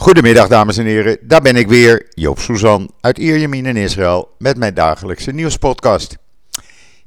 Goedemiddag 0.00 0.48
dames 0.48 0.76
en 0.76 0.84
heren, 0.84 1.18
daar 1.20 1.40
ben 1.40 1.56
ik 1.56 1.68
weer, 1.68 2.06
Joop 2.08 2.38
Suzan 2.38 2.90
uit 3.00 3.18
Ierjemien 3.18 3.66
in 3.66 3.76
Israël 3.76 4.34
met 4.38 4.56
mijn 4.56 4.74
dagelijkse 4.74 5.32
nieuwspodcast. 5.32 6.16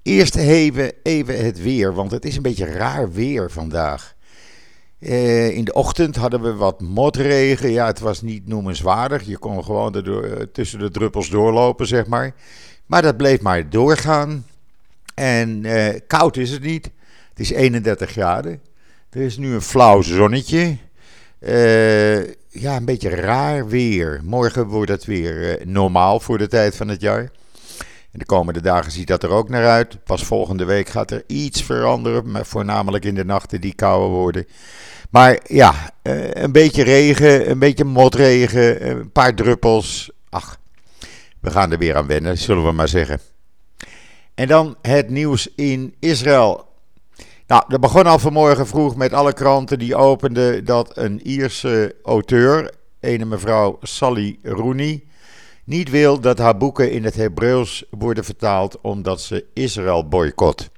Eerst 0.02 0.36
even, 0.36 0.92
even 1.04 1.46
het 1.46 1.62
weer, 1.62 1.94
want 1.94 2.12
het 2.12 2.26
is 2.26 2.36
een 2.36 2.42
beetje 2.42 2.66
raar 2.66 3.12
weer 3.12 3.52
vandaag. 3.52 4.14
Eh, 5.00 5.50
in 5.50 5.64
de 5.64 5.74
ochtend 5.74 6.16
hadden 6.16 6.42
we 6.42 6.54
wat 6.54 6.82
motregen, 6.82 7.72
ja 7.72 7.86
het 7.86 8.00
was 8.00 8.22
niet 8.22 8.48
noemenswaardig, 8.48 9.24
je 9.24 9.38
kon 9.38 9.64
gewoon 9.64 9.96
er 9.96 10.52
tussen 10.52 10.80
de 10.80 10.92
druppels 10.92 11.30
doorlopen 11.30 11.88
zeg 11.88 12.08
maar. 12.08 12.36
Maar 12.86 13.02
dat 13.02 13.18
bleef 13.18 13.42
maar 13.42 13.70
doorgaan 13.70 14.46
en 15.14 15.66
eh, 15.66 16.00
koud 16.08 16.38
is 16.38 16.52
het 16.52 16.64
niet, 16.64 16.92
het 17.30 17.40
is 17.40 17.52
31 17.52 18.10
graden. 18.10 18.62
Er 19.10 19.22
is 19.22 19.38
nu 19.38 19.54
een 19.54 19.62
flauw 19.62 20.02
zonnetje. 20.02 20.78
Uh, 21.40 22.20
ja, 22.54 22.76
een 22.76 22.86
beetje 22.86 23.10
raar 23.10 23.68
weer. 23.68 24.22
Morgen 24.24 24.68
wordt 24.68 24.92
het 24.92 25.06
weer 25.06 25.60
uh, 25.60 25.66
normaal 25.66 26.20
voor 26.20 26.38
de 26.38 26.48
tijd 26.48 26.76
van 26.76 26.88
het 26.88 27.02
jaar. 27.02 27.32
De 28.12 28.26
komende 28.26 28.62
dagen 28.62 28.92
ziet 28.92 29.08
dat 29.08 29.24
er 29.24 29.30
ook 29.30 29.50
naar 29.50 29.68
uit. 29.68 30.04
Pas 30.04 30.24
volgende 30.24 30.66
week 30.66 30.90
gaat 30.90 31.12
er 31.12 31.24
iets 31.28 31.64
veranderen, 31.64 32.32
maar 32.32 32.46
voornamelijk 32.46 33.06
in 33.06 33.16
de 33.16 33.26
nachten 33.26 33.62
die 33.62 33.74
kouder 33.74 34.10
worden. 34.10 34.48
Maar 35.10 35.40
ja, 35.48 35.74
uh, 36.04 36.32
een 36.32 36.52
beetje 36.52 36.84
regen, 36.84 37.50
een 37.50 37.60
beetje 37.60 37.84
motregen, 37.84 38.90
een 38.90 39.12
paar 39.12 39.36
druppels. 39.36 40.12
Ach, 40.30 40.60
we 41.40 41.52
gaan 41.52 41.72
er 41.72 41.78
weer 41.78 41.96
aan 41.96 42.08
wennen, 42.08 42.38
zullen 42.38 42.66
we 42.66 42.72
maar 42.72 42.88
zeggen. 42.88 43.20
En 44.36 44.48
dan 44.48 44.76
het 44.82 45.10
nieuws 45.10 45.50
in 45.56 45.96
Israël. 46.00 46.72
Nou, 47.48 47.64
dat 47.68 47.80
begon 47.80 48.06
al 48.06 48.20
vanmorgen 48.20 48.68
vroeg 48.68 48.96
met 48.96 49.14
alle 49.14 49.34
kranten 49.34 49.80
die 49.80 49.96
openden 49.96 50.66
dat 50.66 50.98
een 50.98 51.28
Ierse 51.28 51.96
auteur, 52.04 52.74
ene 53.00 53.26
mevrouw 53.26 53.78
Sally 53.82 54.40
Rooney, 54.44 55.04
niet 55.64 55.90
wil 55.90 56.20
dat 56.20 56.38
haar 56.38 56.58
boeken 56.58 56.92
in 56.92 57.04
het 57.04 57.16
Hebreeuws 57.16 57.84
worden 57.90 58.24
vertaald 58.24 58.82
omdat 58.82 59.22
ze 59.22 59.46
Israël 59.54 60.08
boycott. 60.08 60.70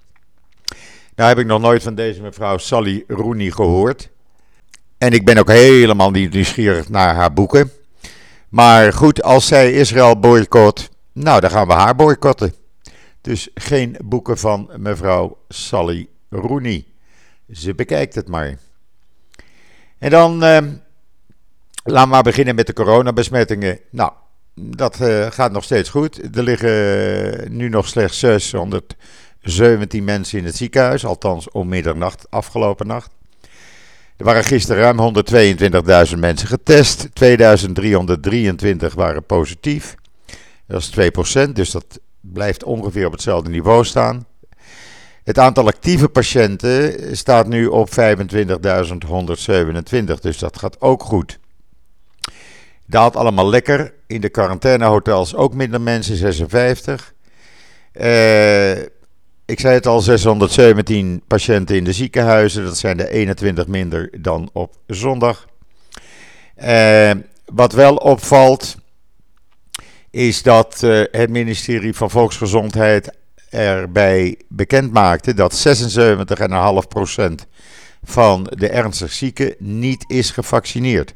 Nou 1.15 1.29
heb 1.29 1.37
ik 1.37 1.45
nog 1.45 1.61
nooit 1.61 1.83
van 1.83 1.95
deze 1.95 2.21
mevrouw 2.21 2.57
Sally 2.57 3.03
Rooney 3.07 3.51
gehoord. 3.51 4.09
En 4.97 5.11
ik 5.11 5.25
ben 5.25 5.37
ook 5.37 5.49
helemaal 5.49 6.11
niet 6.11 6.33
nieuwsgierig 6.33 6.89
naar 6.89 7.15
haar 7.15 7.33
boeken. 7.33 7.71
Maar 8.49 8.93
goed, 8.93 9.23
als 9.23 9.47
zij 9.47 9.73
Israël 9.73 10.19
boycott, 10.19 10.89
nou 11.11 11.39
dan 11.41 11.49
gaan 11.49 11.67
we 11.67 11.73
haar 11.73 11.95
boycotten. 11.95 12.53
Dus 13.21 13.49
geen 13.53 13.97
boeken 14.03 14.37
van 14.37 14.69
mevrouw 14.77 15.37
Sally 15.47 16.07
Rooney. 16.29 16.85
Ze 17.51 17.75
bekijkt 17.75 18.15
het 18.15 18.27
maar. 18.27 18.57
En 19.97 20.09
dan, 20.09 20.33
uh, 20.33 20.39
laten 20.39 20.73
we 21.83 22.05
maar 22.05 22.23
beginnen 22.23 22.55
met 22.55 22.67
de 22.67 22.73
coronabesmettingen. 22.73 23.79
Nou, 23.89 24.11
dat 24.53 24.99
uh, 25.01 25.31
gaat 25.31 25.51
nog 25.51 25.63
steeds 25.63 25.89
goed. 25.89 26.35
Er 26.35 26.43
liggen 26.43 27.57
nu 27.57 27.69
nog 27.69 27.87
slechts 27.87 28.19
617 28.19 30.03
mensen 30.03 30.39
in 30.39 30.45
het 30.45 30.55
ziekenhuis, 30.55 31.05
althans 31.05 31.51
om 31.51 31.67
middernacht 31.67 32.31
afgelopen 32.31 32.87
nacht. 32.87 33.11
Er 34.17 34.25
waren 34.25 34.43
gisteren 34.43 34.81
ruim 34.81 35.15
122.000 36.13 36.19
mensen 36.19 36.47
getest, 36.47 37.07
2323 37.13 38.93
waren 38.93 39.25
positief. 39.25 39.95
Dat 40.67 40.81
is 40.81 40.91
2%, 41.47 41.49
dus 41.53 41.71
dat 41.71 41.99
blijft 42.19 42.63
ongeveer 42.63 43.05
op 43.05 43.11
hetzelfde 43.11 43.49
niveau 43.49 43.85
staan. 43.85 44.25
Het 45.25 45.39
aantal 45.39 45.67
actieve 45.67 46.09
patiënten 46.09 47.17
staat 47.17 47.47
nu 47.47 47.67
op 47.67 47.89
25.127, 47.89 47.95
dus 50.21 50.37
dat 50.37 50.59
gaat 50.59 50.81
ook 50.81 51.03
goed. 51.03 51.39
Daalt 52.85 53.15
allemaal 53.15 53.49
lekker. 53.49 53.93
In 54.07 54.21
de 54.21 54.29
quarantainehotels 54.29 55.35
ook 55.35 55.53
minder 55.53 55.81
mensen, 55.81 56.15
56. 56.15 57.13
Uh, 57.93 58.71
ik 59.45 59.59
zei 59.59 59.73
het 59.73 59.87
al, 59.87 60.01
617 60.01 61.21
patiënten 61.27 61.75
in 61.75 61.83
de 61.83 61.93
ziekenhuizen. 61.93 62.63
Dat 62.63 62.77
zijn 62.77 62.99
er 62.99 63.07
21 63.07 63.67
minder 63.67 64.09
dan 64.21 64.49
op 64.53 64.75
zondag. 64.87 65.47
Uh, 66.63 67.11
wat 67.45 67.73
wel 67.73 67.95
opvalt, 67.95 68.75
is 70.09 70.43
dat 70.43 70.81
uh, 70.83 71.03
het 71.11 71.29
ministerie 71.29 71.93
van 71.95 72.09
Volksgezondheid 72.09 73.11
erbij 73.55 74.39
bekend 74.47 74.93
maakte 74.93 75.33
dat 75.33 75.67
76,5% 75.67 77.33
van 78.03 78.47
de 78.57 78.69
ernstig 78.69 79.11
zieken 79.11 79.55
niet 79.59 80.05
is 80.07 80.31
gevaccineerd. 80.31 81.13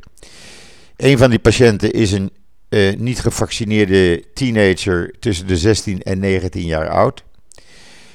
Een 0.95 1.17
van 1.17 1.29
die 1.29 1.39
patiënten 1.39 1.91
is 1.91 2.11
een 2.11 2.31
uh, 2.69 2.95
niet 2.95 3.19
gevaccineerde 3.19 4.23
teenager 4.33 5.15
tussen 5.19 5.47
de 5.47 5.57
16 5.57 6.01
en 6.01 6.19
19 6.19 6.65
jaar 6.65 6.89
oud. 6.89 7.23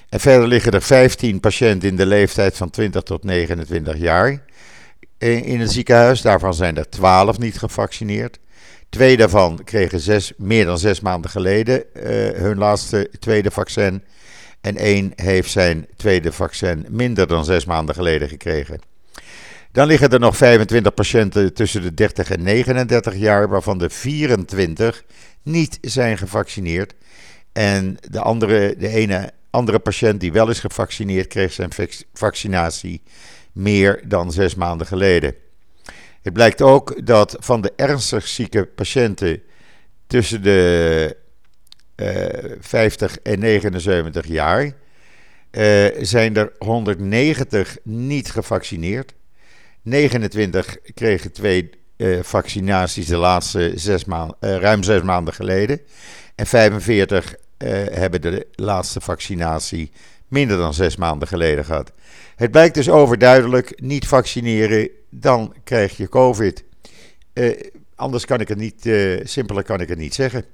En 0.08 0.20
verder 0.20 0.48
liggen 0.48 0.72
er 0.72 0.82
15 0.82 1.40
patiënten 1.40 1.88
in 1.88 1.96
de 1.96 2.06
leeftijd 2.06 2.56
van 2.56 2.70
20 2.70 3.02
tot 3.02 3.24
29 3.24 3.96
jaar 3.96 4.42
in 5.18 5.60
het 5.60 5.72
ziekenhuis. 5.72 6.20
Daarvan 6.22 6.54
zijn 6.54 6.76
er 6.76 6.88
12 6.88 7.38
niet 7.38 7.58
gevaccineerd. 7.58 8.38
Twee 8.88 9.16
daarvan 9.16 9.60
kregen 9.64 10.00
zes, 10.00 10.32
meer 10.36 10.64
dan 10.64 10.78
zes 10.78 11.00
maanden 11.00 11.30
geleden 11.30 11.84
uh, 11.94 12.02
hun 12.30 12.58
laatste 12.58 13.10
tweede 13.18 13.50
vaccin. 13.50 14.02
En 14.64 14.76
één 14.76 15.12
heeft 15.16 15.50
zijn 15.50 15.86
tweede 15.96 16.32
vaccin 16.32 16.86
minder 16.88 17.26
dan 17.26 17.44
zes 17.44 17.64
maanden 17.64 17.94
geleden 17.94 18.28
gekregen. 18.28 18.80
Dan 19.72 19.86
liggen 19.86 20.10
er 20.10 20.20
nog 20.20 20.36
25 20.36 20.94
patiënten 20.94 21.54
tussen 21.54 21.82
de 21.82 21.94
30 21.94 22.30
en 22.30 22.42
39 22.42 23.16
jaar, 23.16 23.48
waarvan 23.48 23.78
de 23.78 23.90
24 23.90 25.04
niet 25.42 25.78
zijn 25.80 26.18
gevaccineerd. 26.18 26.94
En 27.52 27.96
de, 28.10 28.20
andere, 28.20 28.74
de 28.78 28.88
ene 28.88 29.30
andere 29.50 29.78
patiënt 29.78 30.20
die 30.20 30.32
wel 30.32 30.50
is 30.50 30.60
gevaccineerd, 30.60 31.26
kreeg 31.26 31.52
zijn 31.52 31.70
vaccinatie 32.12 33.02
meer 33.52 34.02
dan 34.06 34.32
zes 34.32 34.54
maanden 34.54 34.86
geleden. 34.86 35.34
Het 36.22 36.32
blijkt 36.32 36.62
ook 36.62 37.06
dat 37.06 37.36
van 37.38 37.60
de 37.60 37.72
ernstig 37.76 38.28
zieke 38.28 38.66
patiënten 38.66 39.42
tussen 40.06 40.42
de 40.42 41.22
50 42.60 43.18
en 43.18 43.38
79 43.38 44.26
jaar 44.26 44.72
uh, 45.58 45.86
zijn 46.00 46.36
er 46.36 46.52
190 46.58 47.76
niet 47.82 48.30
gevaccineerd. 48.30 49.14
29 49.82 50.76
kregen 50.94 51.32
twee 51.32 51.70
uh, 51.96 52.18
vaccinaties 52.22 53.06
de 53.06 53.16
laatste 53.16 53.72
zes 53.74 54.04
maanden, 54.04 54.36
ruim 54.40 54.82
zes 54.82 55.02
maanden 55.02 55.34
geleden. 55.34 55.80
En 56.34 56.46
45 56.46 57.34
hebben 57.90 58.20
de 58.20 58.46
laatste 58.52 59.00
vaccinatie 59.00 59.90
minder 60.28 60.56
dan 60.56 60.74
zes 60.74 60.96
maanden 60.96 61.28
geleden 61.28 61.64
gehad. 61.64 61.92
Het 62.36 62.50
blijkt 62.50 62.74
dus 62.74 62.88
overduidelijk: 62.88 63.80
niet 63.80 64.06
vaccineren, 64.06 64.88
dan 65.10 65.54
krijg 65.64 65.96
je 65.96 66.08
COVID. 66.08 66.64
anders 67.94 68.24
kan 68.24 68.40
ik 68.40 68.48
het 68.48 68.58
niet, 68.58 68.90
simpeler 69.22 69.62
kan 69.62 69.80
ik 69.80 69.88
het 69.88 69.98
niet 69.98 70.14
zeggen. 70.14 70.44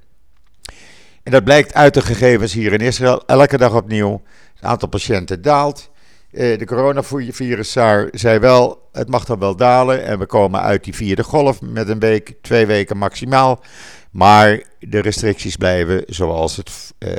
En 1.23 1.31
dat 1.31 1.43
blijkt 1.43 1.73
uit 1.73 1.93
de 1.93 2.01
gegevens 2.01 2.53
hier 2.53 2.73
in 2.73 2.79
Israël 2.79 3.25
elke 3.25 3.57
dag 3.57 3.75
opnieuw. 3.75 4.21
Het 4.53 4.63
aantal 4.63 4.87
patiënten 4.87 5.41
daalt. 5.41 5.89
Eh, 6.31 6.57
de 6.57 6.65
coronavirus 6.65 7.71
zei 8.11 8.39
wel, 8.39 8.89
het 8.91 9.09
mag 9.09 9.25
dan 9.25 9.39
wel 9.39 9.55
dalen. 9.55 10.03
En 10.03 10.19
we 10.19 10.25
komen 10.25 10.61
uit 10.61 10.83
die 10.83 10.95
vierde 10.95 11.23
golf 11.23 11.61
met 11.61 11.89
een 11.89 11.99
week, 11.99 12.33
twee 12.41 12.65
weken 12.65 12.97
maximaal. 12.97 13.63
Maar 14.11 14.63
de 14.79 14.99
restricties 14.99 15.55
blijven 15.55 16.03
zoals 16.07 16.55
het 16.55 16.93
uh, 16.99 17.09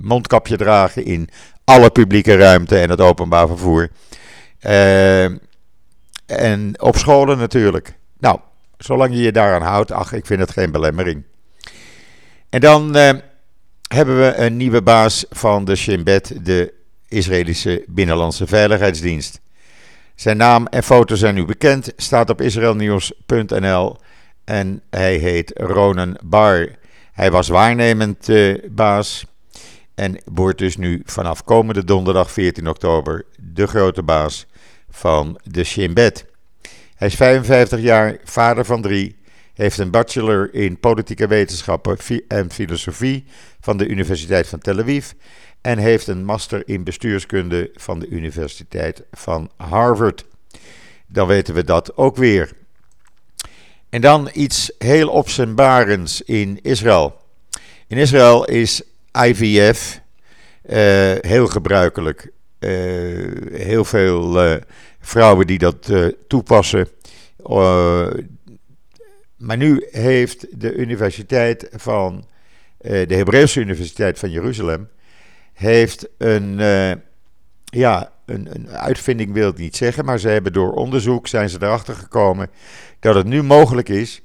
mondkapje 0.00 0.56
dragen 0.56 1.04
in 1.04 1.28
alle 1.64 1.90
publieke 1.90 2.36
ruimte 2.36 2.78
en 2.78 2.90
het 2.90 3.00
openbaar 3.00 3.46
vervoer. 3.46 3.88
Uh, 4.66 5.24
en 6.26 6.74
op 6.76 6.96
scholen 6.96 7.38
natuurlijk. 7.38 7.98
Nou, 8.18 8.38
zolang 8.78 9.14
je 9.14 9.20
je 9.20 9.32
daaraan 9.32 9.62
houdt, 9.62 9.90
ach, 9.90 10.12
ik 10.12 10.26
vind 10.26 10.40
het 10.40 10.50
geen 10.50 10.70
belemmering. 10.70 11.24
En 12.50 12.60
dan 12.60 12.96
hebben 13.94 14.18
we 14.20 14.34
een 14.34 14.56
nieuwe 14.56 14.82
baas 14.82 15.24
van 15.30 15.64
de 15.64 15.76
Shin 15.76 16.04
Bet, 16.04 16.34
de 16.42 16.72
Israëlische 17.08 17.84
Binnenlandse 17.88 18.46
Veiligheidsdienst. 18.46 19.40
Zijn 20.14 20.36
naam 20.36 20.66
en 20.66 20.82
foto 20.82 21.14
zijn 21.14 21.34
nu 21.34 21.44
bekend, 21.44 21.92
staat 21.96 22.30
op 22.30 22.40
israelnieuws.nl 22.40 23.96
en 24.44 24.82
hij 24.90 25.16
heet 25.16 25.52
Ronan 25.54 26.18
Bar. 26.24 26.68
Hij 27.12 27.30
was 27.30 27.48
waarnemend 27.48 28.28
uh, 28.28 28.58
baas 28.70 29.24
en 29.94 30.20
wordt 30.24 30.58
dus 30.58 30.76
nu 30.76 31.02
vanaf 31.04 31.44
komende 31.44 31.84
donderdag 31.84 32.30
14 32.30 32.68
oktober 32.68 33.24
de 33.38 33.66
grote 33.66 34.02
baas 34.02 34.46
van 34.90 35.40
de 35.44 35.64
Shin 35.64 35.94
Bet. 35.94 36.26
Hij 36.94 37.08
is 37.08 37.14
55 37.14 37.80
jaar, 37.80 38.16
vader 38.24 38.64
van 38.64 38.82
drie, 38.82 39.16
heeft 39.54 39.78
een 39.78 39.90
bachelor 39.90 40.54
in 40.54 40.78
politieke 40.78 41.26
wetenschappen 41.26 41.98
en 42.28 42.50
filosofie 42.50 43.24
van 43.60 43.76
de 43.76 43.86
Universiteit 43.86 44.48
van 44.48 44.58
Tel 44.58 44.78
Aviv 44.78 45.10
en 45.60 45.78
heeft 45.78 46.06
een 46.06 46.24
master 46.24 46.62
in 46.68 46.84
bestuurskunde 46.84 47.70
van 47.74 47.98
de 47.98 48.08
Universiteit 48.08 49.02
van 49.12 49.50
Harvard. 49.56 50.24
Dan 51.06 51.26
weten 51.26 51.54
we 51.54 51.64
dat 51.64 51.96
ook 51.96 52.16
weer. 52.16 52.52
En 53.88 54.00
dan 54.00 54.30
iets 54.32 54.72
heel 54.78 55.08
opzienbarends 55.08 56.22
in 56.22 56.58
Israël. 56.62 57.20
In 57.86 57.96
Israël 57.96 58.44
is 58.44 58.82
IVF 59.12 60.00
heel 61.20 61.46
gebruikelijk. 61.46 62.30
heel 63.52 63.84
veel 63.84 64.58
vrouwen 65.00 65.46
die 65.46 65.58
dat 65.58 65.92
toepassen. 66.28 66.88
Maar 69.40 69.56
nu 69.56 69.86
heeft 69.90 70.60
de 70.60 70.74
universiteit 70.74 71.68
van 71.72 72.24
de 72.80 73.14
Hebreeuwse 73.14 73.60
Universiteit 73.60 74.18
van 74.18 74.30
Jeruzalem 74.30 74.88
heeft 75.52 76.08
een, 76.18 76.58
uh, 76.58 76.92
ja, 77.64 78.12
een, 78.26 78.54
een, 78.54 78.68
uitvinding 78.68 79.32
wil 79.32 79.48
ik 79.48 79.56
niet 79.56 79.76
zeggen, 79.76 80.04
maar 80.04 80.18
ze 80.18 80.28
hebben 80.28 80.52
door 80.52 80.72
onderzoek 80.72 81.26
zijn 81.26 81.48
ze 81.48 81.58
erachter 81.60 81.94
gekomen 81.94 82.50
dat 83.00 83.14
het 83.14 83.26
nu 83.26 83.42
mogelijk 83.42 83.88
is 83.88 84.22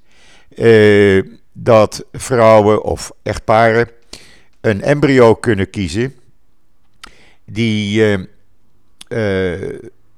uh, 0.49 1.23
dat 1.53 2.05
vrouwen 2.11 2.83
of 2.83 3.11
echtparen 3.23 3.89
een 4.61 4.81
embryo 4.81 5.35
kunnen 5.35 5.69
kiezen 5.69 6.13
die 7.45 8.03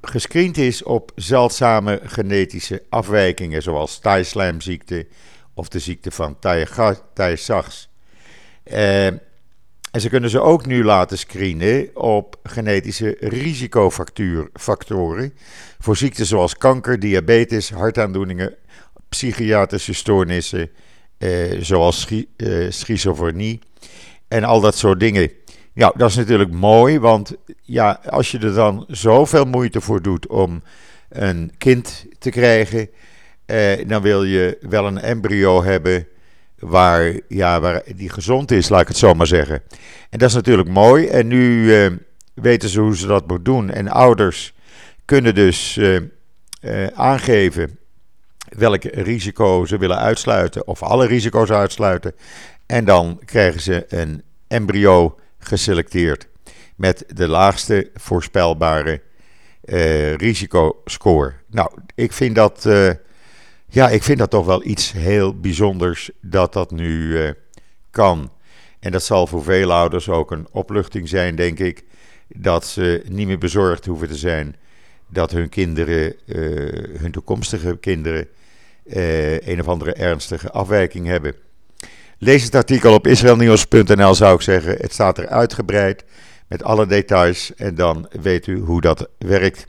gescreend 0.09 0.57
is 0.57 0.83
op 0.83 1.12
zeldzame 1.15 2.00
genetische 2.04 2.83
afwijkingen, 2.89 3.62
zoals 3.62 4.00
Tay-slijmziekte 4.00 5.07
of 5.54 5.68
de 5.68 5.80
ziekte 5.80 6.12
van 6.12 6.38
Tay-Sachs. 7.13 7.89
Uh, 8.65 9.06
en 9.92 10.01
ze 10.01 10.09
kunnen 10.09 10.30
ze 10.30 10.39
ook 10.39 10.65
nu 10.65 10.83
laten 10.83 11.18
screenen 11.18 11.89
op 11.94 12.39
genetische 12.44 13.18
risicofactoren 13.19 15.33
voor 15.80 15.98
ziekten 15.98 16.25
zoals 16.25 16.57
kanker, 16.57 17.00
diabetes, 17.00 17.69
hartaandoeningen, 17.69 18.56
psychiatrische 19.09 19.94
stoornissen, 19.94 20.69
eh, 21.18 21.62
zoals 21.62 22.07
eh, 22.38 22.65
schizofrenie 22.69 23.59
en 24.27 24.44
al 24.44 24.62
dat 24.62 24.75
soort 24.75 25.00
dingen. 25.00 25.31
Ja, 25.77 25.94
dat 25.95 26.09
is 26.09 26.15
natuurlijk 26.15 26.51
mooi, 26.51 27.00
want 27.00 27.35
ja, 27.62 28.00
als 28.09 28.31
je 28.31 28.39
er 28.39 28.53
dan 28.53 28.85
zoveel 28.88 29.45
moeite 29.45 29.81
voor 29.81 30.01
doet 30.01 30.27
om 30.27 30.63
een 31.09 31.51
kind 31.57 32.06
te 32.19 32.29
krijgen, 32.29 32.89
eh, 33.45 33.88
dan 33.88 34.01
wil 34.01 34.24
je 34.24 34.57
wel 34.62 34.85
een 34.85 34.97
embryo 34.97 35.63
hebben 35.63 36.07
waar, 36.59 37.19
ja, 37.27 37.59
waar 37.59 37.83
die 37.95 38.09
gezond 38.09 38.51
is, 38.51 38.69
laat 38.69 38.81
ik 38.81 38.88
het 38.88 38.97
zo 38.97 39.13
maar 39.13 39.27
zeggen. 39.27 39.62
En 40.09 40.19
dat 40.19 40.29
is 40.29 40.35
natuurlijk 40.35 40.69
mooi. 40.69 41.07
En 41.07 41.27
nu 41.27 41.63
uh, 41.63 41.91
weten 42.33 42.69
ze 42.69 42.80
hoe 42.80 42.97
ze 42.97 43.07
dat 43.07 43.27
moeten 43.27 43.44
doen. 43.44 43.69
En 43.69 43.88
ouders 43.88 44.53
kunnen 45.06 45.35
dus 45.35 45.77
uh, 45.77 46.00
uh, 46.62 46.88
aangeven 46.88 47.80
welk 48.50 48.83
risico 48.83 49.65
ze 49.65 49.77
willen 49.77 49.97
uitsluiten, 49.97 50.68
of 50.68 50.83
alle 50.83 51.07
risico's 51.07 51.50
uitsluiten. 51.50 52.15
En 52.65 52.85
dan 52.85 53.19
krijgen 53.25 53.62
ze 53.62 53.85
een 53.88 54.23
embryo 54.47 55.18
geselecteerd 55.39 56.27
met 56.75 57.03
de 57.07 57.27
laagste 57.27 57.89
voorspelbare 57.93 59.01
risicoscore. 60.17 61.33
Nou, 61.47 61.71
ik 61.95 62.13
vind 62.13 62.35
dat 62.35 62.65
ja, 63.69 63.89
ik 63.89 64.03
vind 64.03 64.17
dat 64.17 64.29
toch 64.29 64.45
wel 64.45 64.65
iets 64.65 64.91
heel 64.91 65.39
bijzonders 65.39 66.09
dat 66.21 66.53
dat 66.53 66.71
nu 66.71 66.99
uh, 67.07 67.29
kan. 67.91 68.31
En 68.79 68.91
dat 68.91 69.03
zal 69.03 69.27
voor 69.27 69.43
veel 69.43 69.71
ouders 69.73 70.09
ook 70.09 70.31
een 70.31 70.47
opluchting 70.51 71.09
zijn, 71.09 71.35
denk 71.35 71.59
ik. 71.59 71.83
Dat 72.27 72.65
ze 72.65 73.03
niet 73.07 73.27
meer 73.27 73.37
bezorgd 73.37 73.85
hoeven 73.85 74.07
te 74.07 74.15
zijn 74.15 74.55
dat 75.07 75.31
hun 75.31 75.49
kinderen, 75.49 76.15
uh, 76.25 76.99
hun 76.99 77.11
toekomstige 77.11 77.77
kinderen, 77.77 78.27
uh, 78.85 79.39
een 79.39 79.59
of 79.59 79.67
andere 79.67 79.93
ernstige 79.93 80.51
afwijking 80.51 81.05
hebben. 81.05 81.35
Lees 82.19 82.43
het 82.43 82.55
artikel 82.55 82.93
op 82.93 83.07
israelnieuws.nl 83.07 84.15
zou 84.15 84.35
ik 84.35 84.41
zeggen. 84.41 84.75
Het 84.77 84.93
staat 84.93 85.17
er 85.17 85.27
uitgebreid 85.27 86.03
met 86.47 86.63
alle 86.63 86.85
details 86.85 87.55
en 87.55 87.75
dan 87.75 88.07
weet 88.21 88.47
u 88.47 88.59
hoe 88.59 88.81
dat 88.81 89.09
werkt. 89.17 89.67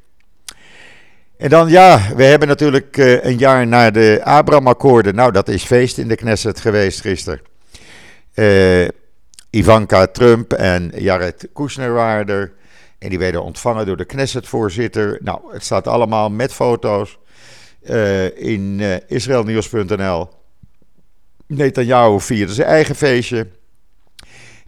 En 1.37 1.49
dan 1.49 1.69
ja, 1.69 2.01
we 2.17 2.25
hebben 2.25 2.49
natuurlijk 2.49 2.97
uh, 2.97 3.25
een 3.25 3.39
jaar 3.39 3.67
na 3.67 3.91
de 3.91 4.21
Abraham-akkoorden. 4.25 5.15
Nou, 5.15 5.33
dat 5.33 5.49
is 5.49 5.65
feest 5.65 5.99
in 5.99 6.09
de 6.09 6.17
Knesset 6.17 6.61
geweest 6.61 7.01
gisteren. 7.01 7.41
Uh, 8.35 8.89
Ivanka 9.51 10.07
Trump 10.07 10.53
en 10.53 10.93
Jared 10.97 11.49
Kushner 11.53 11.93
waren 11.93 12.27
er. 12.27 12.53
En 12.99 13.09
die 13.09 13.19
werden 13.19 13.43
ontvangen 13.43 13.87
door 13.87 13.97
de 13.97 14.05
Knesset-voorzitter. 14.05 15.19
Nou, 15.23 15.41
het 15.53 15.65
staat 15.65 15.87
allemaal 15.87 16.31
met 16.31 16.53
foto's 16.53 17.19
uh, 17.83 18.39
in 18.39 18.81
israelnieuws.nl. 19.07 20.38
Netanyahu 21.49 22.21
vierde 22.21 22.53
zijn 22.53 22.69
eigen 22.69 22.95
feestje. 22.95 23.47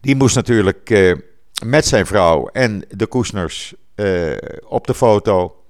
Die 0.01 0.17
moest 0.17 0.35
natuurlijk 0.35 0.91
uh, 0.91 1.17
met 1.65 1.87
zijn 1.87 2.07
vrouw 2.07 2.47
en 2.47 2.85
de 2.89 3.07
Kushners 3.07 3.75
op 4.69 4.87
de 4.87 4.95
foto. 4.95 5.65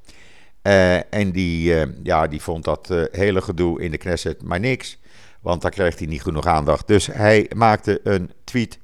Uh, 0.63 1.15
en 1.15 1.31
die, 1.33 1.75
ja, 2.03 2.27
die 2.27 2.43
vond 2.43 2.65
dat 2.65 2.95
hele 3.13 3.41
gedoe 3.43 3.81
in 3.83 3.91
de 3.91 3.99
Knesset 3.99 4.43
maar 4.43 4.61
niks. 4.61 4.99
Want 5.41 5.63
daar 5.63 5.71
kreeg 5.71 5.99
hij 5.99 6.07
niet 6.07 6.23
genoeg 6.23 6.47
aandacht. 6.47 6.87
Dus 6.87 7.07
hij 7.07 7.51
maakte 7.55 8.01
een 8.05 8.31
tweet 8.45 8.79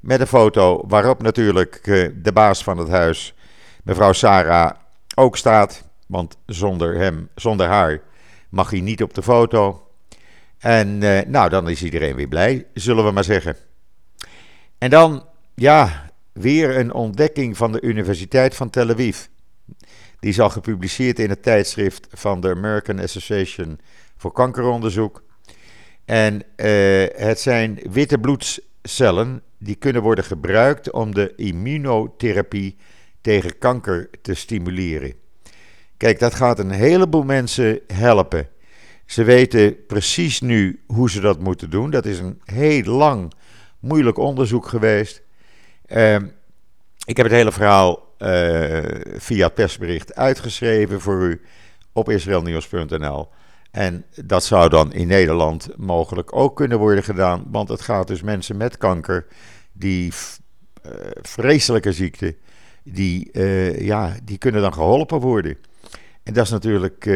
met 0.00 0.20
een 0.20 0.26
foto 0.26 0.84
waarop 0.86 1.22
natuurlijk 1.22 1.80
de 2.22 2.32
baas 2.32 2.62
van 2.62 2.78
het 2.78 2.88
huis, 2.88 3.34
mevrouw 3.82 4.12
Sarah, 4.12 4.70
ook 5.14 5.36
staat. 5.36 5.84
Want 6.06 6.36
zonder 6.46 6.98
hem, 6.98 7.28
zonder 7.34 7.66
haar, 7.66 8.00
mag 8.48 8.70
hij 8.70 8.80
niet 8.80 9.02
op 9.02 9.14
de 9.14 9.22
foto. 9.22 9.85
En 10.66 10.98
nou, 11.30 11.48
dan 11.48 11.68
is 11.68 11.82
iedereen 11.82 12.16
weer 12.16 12.28
blij, 12.28 12.66
zullen 12.74 13.04
we 13.04 13.10
maar 13.10 13.24
zeggen. 13.24 13.56
En 14.78 14.90
dan, 14.90 15.26
ja, 15.54 16.10
weer 16.32 16.76
een 16.76 16.92
ontdekking 16.92 17.56
van 17.56 17.72
de 17.72 17.80
Universiteit 17.80 18.54
van 18.54 18.70
Tel 18.70 18.90
Aviv. 18.90 19.18
Die 20.20 20.30
is 20.30 20.40
al 20.40 20.50
gepubliceerd 20.50 21.18
in 21.18 21.30
het 21.30 21.42
tijdschrift 21.42 22.06
van 22.10 22.40
de 22.40 22.50
American 22.50 23.00
Association 23.00 23.80
voor 24.16 24.32
Kankeronderzoek. 24.32 25.22
En 26.04 26.34
uh, 26.34 27.04
het 27.14 27.40
zijn 27.40 27.80
witte 27.90 28.18
bloedcellen 28.18 29.42
die 29.58 29.74
kunnen 29.74 30.02
worden 30.02 30.24
gebruikt 30.24 30.90
om 30.90 31.14
de 31.14 31.32
immunotherapie 31.36 32.76
tegen 33.20 33.58
kanker 33.58 34.10
te 34.22 34.34
stimuleren. 34.34 35.14
Kijk, 35.96 36.18
dat 36.18 36.34
gaat 36.34 36.58
een 36.58 36.70
heleboel 36.70 37.24
mensen 37.24 37.80
helpen. 37.86 38.48
Ze 39.06 39.24
weten 39.24 39.86
precies 39.86 40.40
nu 40.40 40.82
hoe 40.86 41.10
ze 41.10 41.20
dat 41.20 41.40
moeten 41.40 41.70
doen. 41.70 41.90
Dat 41.90 42.06
is 42.06 42.18
een 42.18 42.40
heel 42.44 42.84
lang, 42.84 43.32
moeilijk 43.78 44.18
onderzoek 44.18 44.66
geweest. 44.66 45.22
Uh, 45.86 46.14
ik 47.04 47.16
heb 47.16 47.26
het 47.26 47.34
hele 47.34 47.52
verhaal 47.52 48.14
uh, 48.18 48.84
via 49.16 49.48
persbericht 49.48 50.14
uitgeschreven 50.14 51.00
voor 51.00 51.22
u 51.22 51.40
op 51.92 52.10
israelnieuws.nl. 52.10 53.28
En 53.70 54.04
dat 54.24 54.44
zou 54.44 54.68
dan 54.68 54.92
in 54.92 55.06
Nederland 55.06 55.68
mogelijk 55.76 56.36
ook 56.36 56.56
kunnen 56.56 56.78
worden 56.78 57.04
gedaan, 57.04 57.44
want 57.50 57.68
het 57.68 57.80
gaat 57.80 58.06
dus 58.06 58.22
mensen 58.22 58.56
met 58.56 58.78
kanker, 58.78 59.26
die 59.72 60.12
uh, 60.86 60.92
vreselijke 61.22 61.92
ziekte, 61.92 62.36
die, 62.84 63.28
uh, 63.32 63.80
ja, 63.80 64.16
die 64.24 64.38
kunnen 64.38 64.60
dan 64.60 64.72
geholpen 64.72 65.20
worden. 65.20 65.58
En 66.22 66.32
dat 66.32 66.44
is 66.44 66.50
natuurlijk 66.50 67.06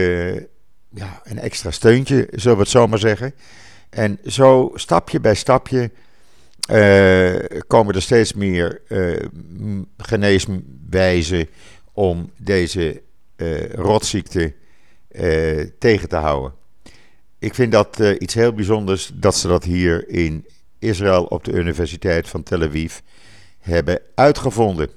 ja, 0.95 1.21
een 1.25 1.39
extra 1.39 1.71
steuntje, 1.71 2.29
zullen 2.31 2.57
we 2.57 2.63
het 2.63 2.73
zo 2.73 2.87
maar 2.87 2.99
zeggen. 2.99 3.35
En 3.91 4.19
zo 4.25 4.71
stapje 4.75 5.21
bij 5.21 5.35
stapje 5.35 5.91
uh, 6.71 7.35
komen 7.67 7.95
er 7.95 8.03
steeds 8.03 8.33
meer 8.33 8.81
uh, 8.89 9.17
geneeswijzen 9.97 11.49
om 11.93 12.31
deze 12.37 13.03
uh, 13.37 13.73
rotziekte 13.73 14.55
tegen 15.79 16.09
te 16.09 16.17
houden. 16.17 16.53
Ik 17.39 17.55
vind 17.55 17.73
dat 17.73 17.99
iets 18.19 18.35
heel 18.35 18.53
bijzonders 18.53 19.11
dat 19.15 19.37
ze 19.37 19.49
dat 19.49 19.65
hier 19.65 20.09
in 20.09 20.47
Israël 20.79 21.25
op 21.25 21.45
de 21.45 21.53
Universiteit 21.53 22.29
van 22.29 22.43
Tel 22.43 22.63
Aviv 22.63 22.99
hebben 23.59 24.01
uitgevonden. 24.15 24.91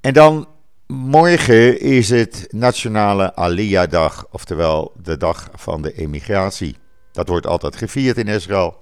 En 0.00 0.12
dan 0.12 0.48
morgen 0.90 1.80
is 1.80 2.10
het 2.10 2.46
Nationale 2.50 3.34
Aliyah-dag, 3.34 4.26
oftewel 4.30 4.92
de 5.02 5.16
dag 5.16 5.48
van 5.54 5.82
de 5.82 5.92
emigratie. 5.92 6.76
Dat 7.12 7.28
wordt 7.28 7.46
altijd 7.46 7.76
gevierd 7.76 8.16
in 8.16 8.28
Israël. 8.28 8.76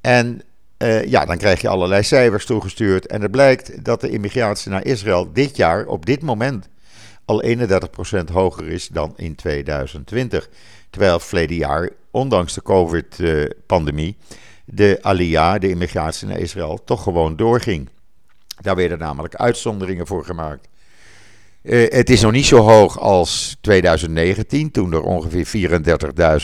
En 0.00 0.42
uh, 0.78 1.04
ja, 1.04 1.24
dan 1.24 1.36
krijg 1.36 1.60
je 1.60 1.68
allerlei 1.68 2.02
cijfers 2.02 2.46
toegestuurd. 2.46 3.06
En 3.06 3.22
het 3.22 3.30
blijkt 3.30 3.84
dat 3.84 4.00
de 4.00 4.10
immigratie 4.10 4.70
naar 4.70 4.84
Israël 4.84 5.32
dit 5.32 5.56
jaar, 5.56 5.86
op 5.86 6.06
dit 6.06 6.22
moment, 6.22 6.68
al 7.24 7.44
31% 7.44 7.46
hoger 8.32 8.68
is 8.68 8.88
dan 8.88 9.12
in 9.16 9.34
2020. 9.34 10.48
Terwijl 10.90 11.20
verleden 11.20 11.56
jaar, 11.56 11.90
ondanks 12.10 12.54
de 12.54 12.62
COVID-pandemie, 12.62 14.16
de 14.64 14.98
Aliyah, 15.02 15.60
de 15.60 15.68
immigratie 15.68 16.26
naar 16.26 16.38
Israël, 16.38 16.84
toch 16.84 17.02
gewoon 17.02 17.36
doorging. 17.36 17.88
Daar 18.60 18.76
werden 18.76 18.98
namelijk 18.98 19.34
uitzonderingen 19.34 20.06
voor 20.06 20.24
gemaakt. 20.24 20.68
Uh, 21.64 21.90
het 21.90 22.10
is 22.10 22.20
nog 22.20 22.32
niet 22.32 22.46
zo 22.46 22.56
hoog 22.56 23.00
als 23.00 23.56
2019, 23.60 24.70
toen 24.70 24.92
er 24.92 25.02
ongeveer 25.02 25.70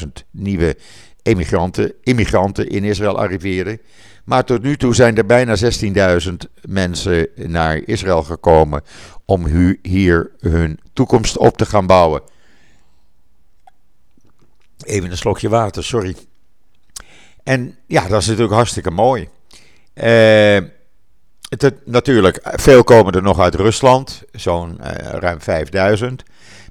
34.000 0.04 0.06
nieuwe 0.30 0.76
immigranten, 1.22 1.94
immigranten 2.02 2.68
in 2.68 2.84
Israël 2.84 3.18
arriveerden. 3.18 3.80
Maar 4.24 4.44
tot 4.44 4.62
nu 4.62 4.76
toe 4.76 4.94
zijn 4.94 5.16
er 5.16 5.26
bijna 5.26 5.56
16.000 6.20 6.32
mensen 6.62 7.28
naar 7.34 7.76
Israël 7.76 8.22
gekomen 8.22 8.82
om 9.24 9.46
hier 9.82 10.30
hun 10.38 10.80
toekomst 10.92 11.36
op 11.36 11.56
te 11.56 11.66
gaan 11.66 11.86
bouwen. 11.86 12.22
Even 14.84 15.10
een 15.10 15.16
slokje 15.16 15.48
water, 15.48 15.84
sorry. 15.84 16.16
En 17.42 17.76
ja, 17.86 18.08
dat 18.08 18.20
is 18.20 18.26
natuurlijk 18.26 18.54
hartstikke 18.54 18.90
mooi. 18.90 19.28
Uh, 19.94 20.60
natuurlijk, 21.84 22.40
veel 22.42 22.84
komen 22.84 23.12
er 23.12 23.22
nog 23.22 23.40
uit 23.40 23.54
Rusland, 23.54 24.22
zo'n 24.32 24.78
uh, 24.80 24.90
ruim 25.10 25.40
5000. 25.40 26.22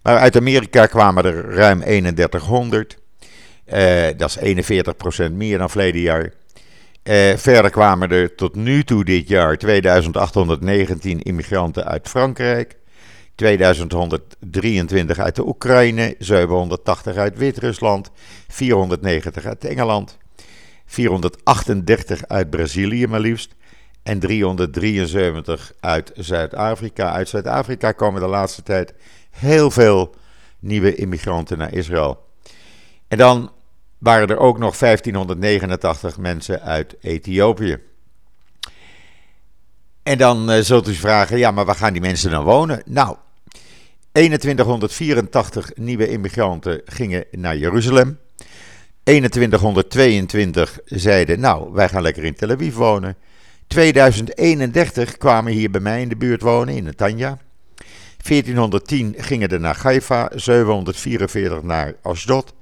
Maar 0.03 0.17
uit 0.17 0.35
Amerika 0.37 0.85
kwamen 0.85 1.25
er 1.25 1.53
ruim 1.53 1.81
3100. 1.81 2.97
Uh, 3.73 4.07
dat 4.17 4.37
is 4.41 4.63
41% 5.29 5.31
meer 5.31 5.57
dan 5.57 5.69
verleden 5.69 6.01
jaar. 6.01 6.33
Uh, 7.03 7.35
verder 7.35 7.71
kwamen 7.71 8.09
er 8.09 8.35
tot 8.35 8.55
nu 8.55 8.83
toe 8.83 9.03
dit 9.03 9.27
jaar 9.27 9.57
2819 9.57 11.21
immigranten 11.21 11.85
uit 11.85 12.09
Frankrijk. 12.09 12.77
2123 13.35 15.19
uit 15.19 15.35
de 15.35 15.47
Oekraïne, 15.47 16.15
780 16.17 17.15
uit 17.15 17.37
Wit-Rusland, 17.37 18.11
490 18.47 19.45
uit 19.45 19.65
Engeland, 19.65 20.17
438 20.85 22.27
uit 22.27 22.49
Brazilië 22.49 23.07
maar 23.07 23.19
liefst 23.19 23.55
en 24.09 24.19
373 24.19 25.73
uit 25.79 26.11
Zuid-Afrika. 26.15 27.11
Uit 27.11 27.29
Zuid-Afrika 27.29 27.91
komen 27.91 28.21
de 28.21 28.27
laatste 28.27 28.63
tijd 28.63 28.93
heel 29.29 29.71
veel 29.71 30.15
nieuwe 30.59 30.95
immigranten 30.95 31.57
naar 31.57 31.73
Israël. 31.73 32.25
En 33.07 33.17
dan 33.17 33.51
waren 33.97 34.27
er 34.27 34.37
ook 34.37 34.57
nog 34.57 34.77
1589 34.77 36.17
mensen 36.17 36.61
uit 36.61 36.95
Ethiopië. 37.01 37.77
En 40.03 40.17
dan 40.17 40.51
uh, 40.51 40.59
zult 40.59 40.87
u 40.87 40.93
vragen, 40.93 41.37
ja, 41.37 41.51
maar 41.51 41.65
waar 41.65 41.75
gaan 41.75 41.93
die 41.93 42.01
mensen 42.01 42.31
dan 42.31 42.43
wonen? 42.43 42.81
Nou, 42.85 43.15
2184 44.11 45.71
nieuwe 45.75 46.09
immigranten 46.09 46.81
gingen 46.85 47.25
naar 47.31 47.57
Jeruzalem. 47.57 48.19
2122 49.03 50.79
zeiden, 50.85 51.39
nou, 51.39 51.71
wij 51.71 51.89
gaan 51.89 52.01
lekker 52.01 52.23
in 52.23 52.35
Tel 52.35 52.49
Aviv 52.49 52.75
wonen. 52.75 53.17
2031 53.69 55.17
kwamen 55.17 55.53
hier 55.53 55.71
bij 55.71 55.81
mij 55.81 56.01
in 56.01 56.09
de 56.09 56.17
buurt 56.17 56.41
wonen, 56.41 56.75
in 56.75 56.83
Netanya. 56.83 57.37
1410 58.27 59.15
gingen 59.17 59.49
er 59.49 59.59
naar 59.59 59.79
Haifa, 59.81 60.29
744 60.35 61.63
naar 61.63 61.95
Ashdod. 62.01 62.53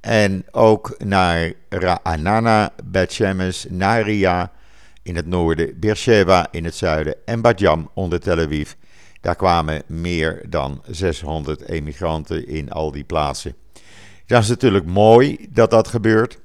En 0.00 0.44
ook 0.50 0.94
naar 0.98 1.52
Ra'anana, 1.68 2.72
Bet-Shemesh, 2.84 3.64
Naria 3.68 4.52
in 5.02 5.16
het 5.16 5.26
noorden, 5.26 5.78
Beersheba 5.80 6.48
in 6.50 6.64
het 6.64 6.74
zuiden 6.74 7.14
en 7.24 7.40
Badjam 7.40 7.90
onder 7.94 8.20
Tel 8.20 8.38
Aviv. 8.38 8.72
Daar 9.20 9.36
kwamen 9.36 9.82
meer 9.86 10.44
dan 10.48 10.82
600 10.86 11.68
emigranten 11.68 12.48
in 12.48 12.70
al 12.70 12.92
die 12.92 13.04
plaatsen. 13.04 13.54
Dat 14.26 14.42
is 14.42 14.48
natuurlijk 14.48 14.86
mooi 14.86 15.48
dat 15.50 15.70
dat 15.70 15.88
gebeurt. 15.88 16.39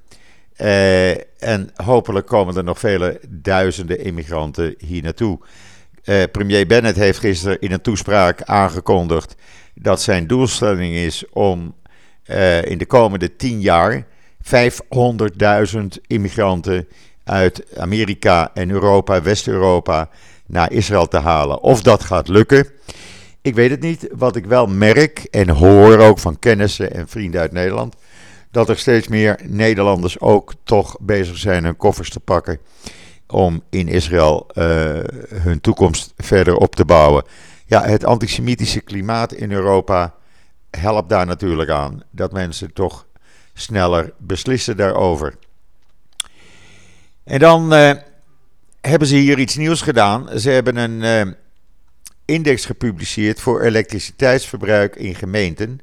Uh, 0.61 1.09
en 1.43 1.69
hopelijk 1.75 2.27
komen 2.27 2.57
er 2.57 2.63
nog 2.63 2.79
vele 2.79 3.19
duizenden 3.29 3.99
immigranten 3.99 4.75
hier 4.77 5.03
naartoe. 5.03 5.39
Uh, 6.05 6.23
premier 6.31 6.67
Bennett 6.67 6.97
heeft 6.97 7.19
gisteren 7.19 7.59
in 7.59 7.71
een 7.71 7.81
toespraak 7.81 8.41
aangekondigd 8.43 9.35
dat 9.75 10.01
zijn 10.01 10.27
doelstelling 10.27 10.95
is 10.95 11.23
om 11.29 11.75
uh, 12.25 12.63
in 12.65 12.77
de 12.77 12.85
komende 12.85 13.35
tien 13.35 13.61
jaar 13.61 14.05
500.000 14.43 15.81
immigranten 16.07 16.87
uit 17.23 17.77
Amerika 17.77 18.51
en 18.53 18.69
Europa, 18.69 19.21
West-Europa, 19.21 20.09
naar 20.45 20.71
Israël 20.71 21.07
te 21.07 21.17
halen. 21.17 21.61
Of 21.61 21.81
dat 21.81 22.03
gaat 22.03 22.27
lukken, 22.27 22.67
ik 23.41 23.55
weet 23.55 23.69
het 23.69 23.81
niet. 23.81 24.07
Wat 24.11 24.35
ik 24.35 24.45
wel 24.45 24.67
merk 24.67 25.19
en 25.19 25.49
hoor 25.49 25.97
ook 25.97 26.19
van 26.19 26.39
kennissen 26.39 26.93
en 26.93 27.07
vrienden 27.07 27.41
uit 27.41 27.51
Nederland, 27.51 27.95
dat 28.55 28.69
er 28.69 28.77
steeds 28.77 29.07
meer 29.07 29.39
Nederlanders 29.43 30.19
ook 30.19 30.53
toch 30.63 30.97
bezig 30.99 31.37
zijn 31.37 31.63
hun 31.63 31.77
koffers 31.77 32.09
te 32.09 32.19
pakken 32.19 32.59
om 33.27 33.63
in 33.69 33.87
Israël 33.87 34.47
uh, 34.53 34.63
hun 35.33 35.61
toekomst 35.61 36.13
verder 36.17 36.55
op 36.55 36.75
te 36.75 36.85
bouwen. 36.85 37.23
Ja, 37.65 37.83
het 37.83 38.05
antisemitische 38.05 38.81
klimaat 38.81 39.33
in 39.33 39.51
Europa 39.51 40.13
helpt 40.71 41.09
daar 41.09 41.25
natuurlijk 41.25 41.69
aan. 41.69 42.03
Dat 42.11 42.31
mensen 42.31 42.73
toch 42.73 43.05
sneller 43.53 44.13
beslissen 44.17 44.77
daarover. 44.77 45.35
En 47.23 47.39
dan 47.39 47.73
uh, 47.73 47.91
hebben 48.81 49.07
ze 49.07 49.15
hier 49.15 49.39
iets 49.39 49.55
nieuws 49.55 49.81
gedaan. 49.81 50.39
Ze 50.39 50.49
hebben 50.49 50.75
een 50.75 51.27
uh, 51.27 51.33
index 52.25 52.65
gepubliceerd 52.65 53.39
voor 53.39 53.61
elektriciteitsverbruik 53.61 54.95
in 54.95 55.15
gemeenten 55.15 55.79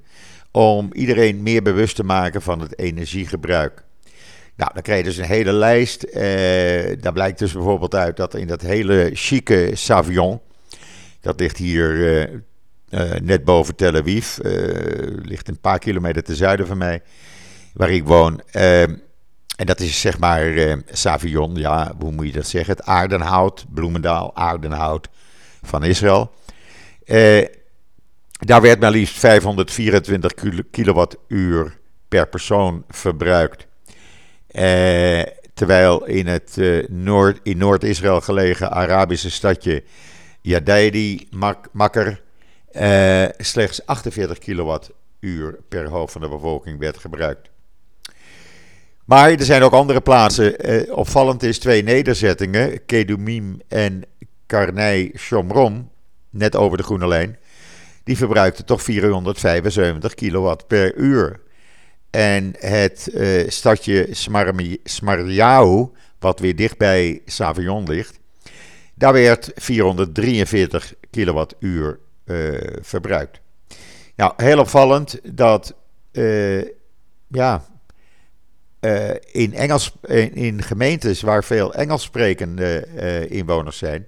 om 0.52 0.88
iedereen 0.92 1.42
meer 1.42 1.62
bewust 1.62 1.97
te 1.97 2.04
maken 2.04 2.42
van 2.42 2.61
het 2.61 2.78
energiegebruik. 2.78 3.85
Nou, 4.56 4.71
dan 4.75 4.82
krijg 4.82 4.99
je 4.99 5.04
dus 5.04 5.16
een 5.16 5.25
hele 5.25 5.52
lijst. 5.52 6.02
Eh, 6.02 6.23
daar 7.00 7.12
blijkt 7.12 7.38
dus 7.38 7.52
bijvoorbeeld 7.52 7.94
uit 7.94 8.16
dat 8.16 8.35
in 8.35 8.47
dat 8.47 8.61
hele 8.61 9.11
chique 9.12 9.71
Savion, 9.75 10.40
dat 11.21 11.40
ligt 11.40 11.56
hier 11.56 11.90
uh, 11.90 12.21
uh, 12.90 13.21
net 13.23 13.44
boven 13.44 13.75
Tel 13.75 13.94
Aviv, 13.94 14.38
uh, 14.38 14.52
ligt 15.23 15.49
een 15.49 15.61
paar 15.61 15.78
kilometer 15.78 16.23
ten 16.23 16.37
zuiden 16.37 16.66
van 16.66 16.78
mij, 16.78 17.02
waar 17.75 17.90
ik 17.90 18.04
woon. 18.04 18.40
en 18.50 19.66
dat 19.66 19.80
is 19.80 20.00
zeg 20.00 20.18
maar 20.18 20.76
Savion, 20.90 21.54
ja, 21.54 21.94
hoe 21.99 22.12
moet 22.12 22.26
je 22.26 22.32
dat 22.32 22.47
zeggen? 22.47 22.76
Het 22.76 22.87
aardenhout, 22.87 23.64
Bloemendaal, 23.75 24.37
aardenhout 24.37 25.09
van 25.62 25.85
Israël. 25.85 26.32
Daar 28.44 28.61
werd 28.61 28.80
maar 28.80 28.90
liefst 28.90 29.18
524 29.18 30.64
kilowattuur 30.70 31.78
per 32.08 32.28
persoon 32.28 32.84
verbruikt. 32.88 33.66
Eh, 34.46 35.22
terwijl 35.54 36.04
in 36.04 36.26
het 36.26 36.56
uh, 36.58 36.87
Noord, 36.88 37.40
in 37.42 37.58
Noord-Israël 37.58 38.20
gelegen 38.20 38.70
Arabische 38.70 39.30
stadje 39.30 39.82
Yadaidi 40.40 41.28
Makker 41.72 42.22
uh, 42.72 43.25
slechts 43.38 43.87
48 43.87 44.38
kilowattuur 44.38 45.58
per 45.68 45.88
hoofd 45.88 46.12
van 46.12 46.20
de 46.20 46.28
bevolking 46.28 46.78
werd 46.78 46.99
gebruikt. 46.99 47.50
Maar 49.04 49.30
er 49.30 49.44
zijn 49.44 49.62
ook 49.62 49.72
andere 49.72 50.00
plaatsen. 50.00 50.70
Uh, 50.70 50.96
opvallend 50.96 51.42
is 51.42 51.58
twee 51.58 51.82
nederzettingen, 51.82 52.87
Kedumim 52.87 53.61
en 53.68 54.02
Karnei 54.46 55.12
Shomron, 55.16 55.90
net 56.30 56.56
over 56.56 56.76
de 56.76 56.82
Groene 56.82 57.06
Lijn 57.08 57.40
die 58.04 58.16
verbruikte 58.16 58.64
toch 58.64 58.82
475 58.82 60.14
kilowatt 60.14 60.66
per 60.66 60.94
uur. 60.94 61.40
En 62.11 62.54
het 62.59 63.11
uh, 63.14 63.49
stadje 63.49 64.09
Smarjau, 64.85 65.88
wat 66.18 66.40
weer 66.40 66.56
dicht 66.56 66.78
bij 66.78 67.21
Savion 67.26 67.88
ligt, 67.88 68.18
daar 68.94 69.12
werd 69.12 69.50
443 69.54 70.94
kilowattuur 71.11 71.99
uh, 72.25 72.59
verbruikt. 72.80 73.40
Nou, 74.16 74.32
heel 74.37 74.59
opvallend 74.59 75.21
dat 75.37 75.75
uh, 76.12 76.64
ja, 77.28 77.64
in, 79.30 79.54
Engels, 79.54 79.92
in, 80.02 80.35
in, 80.35 80.62
gemeentes 80.62 81.21
waar 81.21 81.44
veel 81.44 81.75
Engels 81.75 82.02
sprekende 82.02 82.87
inwoners 83.28 83.78
zijn, 83.78 84.06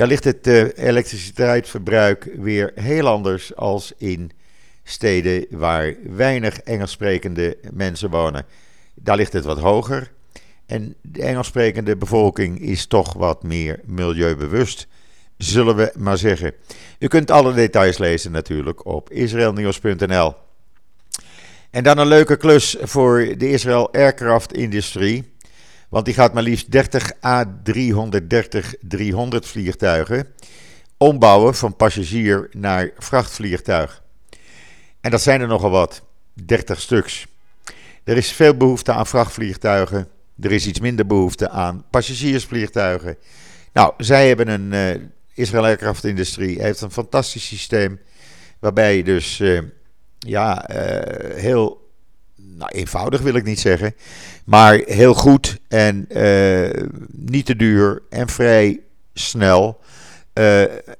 daar 0.00 0.08
ligt 0.08 0.24
het 0.24 0.46
uh, 0.46 0.66
elektriciteitsverbruik 0.74 2.30
weer 2.38 2.72
heel 2.74 3.06
anders 3.08 3.56
als 3.56 3.92
in 3.98 4.30
steden 4.84 5.46
waar 5.50 5.94
weinig 6.02 6.60
Engels 6.60 6.90
sprekende 6.90 7.56
mensen 7.72 8.10
wonen. 8.10 8.46
Daar 8.94 9.16
ligt 9.16 9.32
het 9.32 9.44
wat 9.44 9.58
hoger. 9.58 10.12
En 10.66 10.94
de 11.02 11.22
Engels 11.22 11.46
sprekende 11.46 11.96
bevolking 11.96 12.60
is 12.60 12.86
toch 12.86 13.12
wat 13.12 13.42
meer 13.42 13.80
milieubewust, 13.84 14.86
zullen 15.36 15.76
we 15.76 15.92
maar 15.98 16.18
zeggen. 16.18 16.54
U 16.98 17.06
kunt 17.06 17.30
alle 17.30 17.54
details 17.54 17.98
lezen 17.98 18.32
natuurlijk 18.32 18.86
op 18.86 19.10
israelnieuws.nl. 19.10 20.34
En 21.70 21.84
dan 21.84 21.98
een 21.98 22.06
leuke 22.06 22.36
klus 22.36 22.76
voor 22.80 23.34
de 23.36 23.50
Israël 23.50 23.92
Aircraft 23.92 24.52
Industrie. 24.52 25.29
Want 25.90 26.04
die 26.04 26.14
gaat 26.14 26.32
maar 26.32 26.42
liefst 26.42 26.70
30 26.70 27.12
A330-300 27.12 27.18
vliegtuigen 29.40 30.26
ombouwen 30.96 31.54
van 31.54 31.76
passagier 31.76 32.48
naar 32.52 32.90
vrachtvliegtuig. 32.98 34.02
En 35.00 35.10
dat 35.10 35.22
zijn 35.22 35.40
er 35.40 35.46
nogal 35.46 35.70
wat, 35.70 36.02
30 36.32 36.80
stuks. 36.80 37.26
Er 38.04 38.16
is 38.16 38.32
veel 38.32 38.56
behoefte 38.56 38.92
aan 38.92 39.06
vrachtvliegtuigen. 39.06 40.08
Er 40.40 40.52
is 40.52 40.66
iets 40.66 40.80
minder 40.80 41.06
behoefte 41.06 41.48
aan 41.48 41.84
passagiersvliegtuigen. 41.90 43.16
Nou, 43.72 43.92
zij 43.96 44.28
hebben 44.28 44.48
een 44.48 44.72
uh, 44.72 45.08
Israël 45.34 45.64
Aircraft 45.64 46.04
Industrie 46.04 46.62
heeft 46.62 46.80
een 46.80 46.90
fantastisch 46.90 47.46
systeem. 47.46 48.00
Waarbij 48.58 48.96
je 48.96 49.04
dus 49.04 49.42
ja, 50.18 50.64
heel 51.34 51.79
nou, 52.60 52.72
eenvoudig 52.72 53.20
wil 53.20 53.34
ik 53.34 53.44
niet 53.44 53.60
zeggen. 53.60 53.94
Maar 54.44 54.74
heel 54.74 55.14
goed 55.14 55.58
en 55.68 56.06
niet 57.10 57.46
te 57.46 57.56
duur 57.56 58.02
en 58.10 58.28
vrij 58.28 58.80
snel 59.14 59.80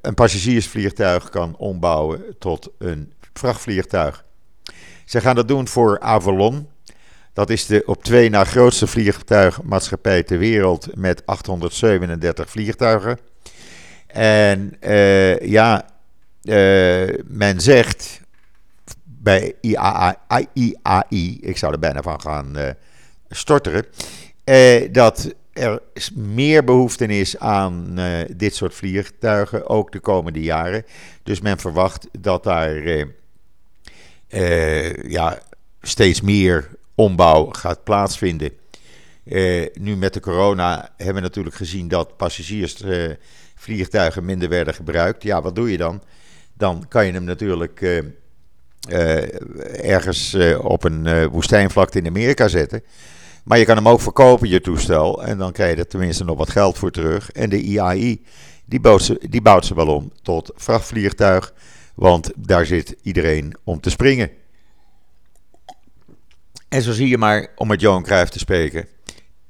een 0.00 0.14
passagiersvliegtuig 0.14 1.28
kan 1.28 1.56
ombouwen 1.56 2.22
tot 2.38 2.70
een 2.78 3.12
vrachtvliegtuig. 3.32 4.24
Ze 5.04 5.20
gaan 5.20 5.34
dat 5.34 5.48
doen 5.48 5.68
voor 5.68 6.00
Avalon. 6.00 6.68
Dat 7.32 7.50
is 7.50 7.66
de 7.66 7.82
op 7.86 8.04
twee 8.04 8.30
na 8.30 8.44
grootste 8.44 8.86
vliegtuigmaatschappij 8.86 10.22
ter 10.22 10.38
wereld 10.38 10.88
met 10.94 11.26
837 11.26 12.50
vliegtuigen. 12.50 13.18
En 14.06 14.76
uh, 14.80 15.38
ja, 15.38 15.86
uh, 16.42 17.08
men 17.24 17.60
zegt 17.60 18.20
bij 19.22 19.54
IAI, 19.60 21.38
ik 21.40 21.56
zou 21.56 21.72
er 21.72 21.78
bijna 21.78 22.02
van 22.02 22.20
gaan 22.20 22.58
uh, 22.58 22.68
storteren, 23.28 23.84
dat 24.92 25.34
er 25.52 25.82
meer 26.14 26.64
behoefte 26.64 27.06
is 27.06 27.38
aan 27.38 27.98
dit 28.36 28.54
soort 28.54 28.74
vliegtuigen, 28.74 29.68
ook 29.68 29.92
de 29.92 30.00
komende 30.00 30.42
jaren. 30.42 30.84
Dus 31.22 31.40
men 31.40 31.58
verwacht 31.58 32.08
dat 32.20 32.44
daar 32.44 33.06
ja, 35.08 35.38
steeds 35.80 36.20
meer 36.20 36.68
ombouw 36.94 37.44
gaat 37.44 37.84
plaatsvinden. 37.84 38.52
Nu 39.72 39.96
met 39.96 40.14
de 40.14 40.20
corona 40.20 40.92
hebben 40.96 41.14
we 41.14 41.20
natuurlijk 41.20 41.56
gezien 41.56 41.88
dat 41.88 42.16
passagiersvliegtuigen 42.16 44.24
minder 44.24 44.48
werden 44.48 44.74
gebruikt. 44.74 45.22
Ja, 45.22 45.42
wat 45.42 45.54
doe 45.54 45.70
je 45.70 45.76
dan? 45.76 46.02
Dan 46.54 46.84
kan 46.88 47.06
je 47.06 47.12
hem 47.12 47.24
natuurlijk 47.24 48.04
ergens 49.82 50.36
op 50.60 50.84
een 50.84 51.28
woestijnvlakte 51.28 51.98
in 51.98 52.06
Amerika 52.06 52.48
zetten. 52.48 52.82
Maar 53.44 53.58
je 53.58 53.64
kan 53.64 53.76
hem 53.76 53.88
ook 53.88 54.00
verkopen, 54.00 54.48
je 54.48 54.60
toestel. 54.60 55.24
En 55.24 55.38
dan 55.38 55.52
krijg 55.52 55.74
je 55.74 55.80
er 55.80 55.86
tenminste 55.86 56.24
nog 56.24 56.38
wat 56.38 56.50
geld 56.50 56.78
voor 56.78 56.90
terug. 56.90 57.30
En 57.30 57.50
de 57.50 57.60
IAI, 57.60 58.24
die 58.64 58.80
bouwt 58.80 59.02
ze, 59.02 59.20
die 59.28 59.42
bouwt 59.42 59.66
ze 59.66 59.74
wel 59.74 59.94
om 59.94 60.12
tot 60.22 60.52
vrachtvliegtuig. 60.56 61.52
Want 61.94 62.30
daar 62.36 62.66
zit 62.66 62.96
iedereen 63.02 63.56
om 63.64 63.80
te 63.80 63.90
springen. 63.90 64.30
En 66.68 66.82
zo 66.82 66.92
zie 66.92 67.08
je 67.08 67.18
maar, 67.18 67.48
om 67.56 67.68
met 67.68 67.80
Johan 67.80 68.02
Cruijff 68.02 68.30
te 68.30 68.38
spreken, 68.38 68.86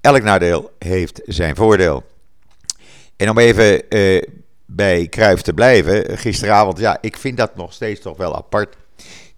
elk 0.00 0.22
nadeel 0.22 0.70
heeft 0.78 1.20
zijn 1.24 1.56
voordeel. 1.56 2.04
En 3.16 3.30
om 3.30 3.38
even 3.38 3.82
bij 4.66 5.06
Cruijff 5.06 5.42
te 5.42 5.52
blijven, 5.52 6.18
gisteravond, 6.18 6.78
ja, 6.78 6.98
ik 7.00 7.16
vind 7.16 7.36
dat 7.36 7.56
nog 7.56 7.72
steeds 7.72 8.00
toch 8.00 8.16
wel 8.16 8.36
apart. 8.36 8.76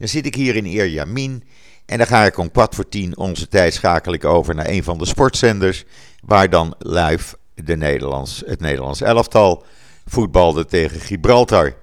Dan 0.02 0.10
zit 0.10 0.26
ik 0.26 0.34
hier 0.34 0.56
in 0.56 0.66
Ierjamin 0.66 1.42
en 1.86 1.98
dan 1.98 2.06
ga 2.06 2.24
ik 2.24 2.38
om 2.38 2.50
kwart 2.50 2.74
voor 2.74 2.88
tien 2.88 3.16
onze 3.16 3.48
tijd 3.48 3.74
schakel 3.74 4.12
ik 4.12 4.24
over 4.24 4.54
naar 4.54 4.68
een 4.68 4.84
van 4.84 4.98
de 4.98 5.06
sportzenders, 5.06 5.84
waar 6.22 6.50
dan 6.50 6.74
live 6.78 7.36
de 7.54 7.76
Nederlands, 7.76 8.42
het 8.46 8.60
Nederlands 8.60 9.00
elftal 9.00 9.64
voetbalde 10.06 10.64
tegen 10.64 11.00
Gibraltar. 11.00 11.74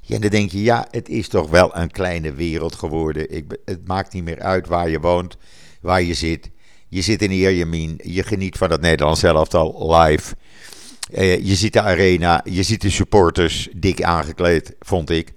Ja, 0.00 0.14
en 0.14 0.20
dan 0.20 0.30
denk 0.30 0.50
je, 0.50 0.62
ja, 0.62 0.86
het 0.90 1.08
is 1.08 1.28
toch 1.28 1.50
wel 1.50 1.76
een 1.76 1.90
kleine 1.90 2.32
wereld 2.32 2.74
geworden. 2.74 3.36
Ik, 3.36 3.58
het 3.64 3.86
maakt 3.86 4.12
niet 4.12 4.24
meer 4.24 4.40
uit 4.40 4.66
waar 4.66 4.88
je 4.88 5.00
woont, 5.00 5.36
waar 5.80 6.02
je 6.02 6.14
zit. 6.14 6.50
Je 6.88 7.02
zit 7.02 7.22
in 7.22 7.30
Ierjemien, 7.30 8.00
je 8.04 8.22
geniet 8.22 8.58
van 8.58 8.70
het 8.70 8.80
Nederlands 8.80 9.22
elftal 9.22 9.92
live. 9.96 10.34
Eh, 11.12 11.38
je 11.38 11.54
ziet 11.54 11.72
de 11.72 11.80
arena, 11.80 12.40
je 12.44 12.62
ziet 12.62 12.80
de 12.80 12.90
supporters 12.90 13.68
dik 13.76 14.02
aangekleed, 14.02 14.74
vond 14.80 15.10
ik. 15.10 15.32